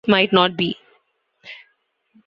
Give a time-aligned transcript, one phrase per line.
[0.03, 0.79] It might not be.